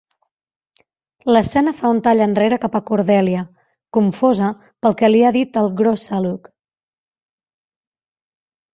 L'escena 1.35 1.73
fa 1.81 1.91
un 1.97 1.99
tall 2.07 2.23
enrere 2.27 2.59
cap 2.63 2.79
a 2.79 2.81
Cordelia, 2.89 3.45
confosa 3.99 4.51
pel 4.65 4.99
que 5.03 5.13
li 5.15 5.23
ha 5.29 5.35
dit 5.39 5.63
el 5.65 5.73
Groosalugg. 5.83 6.53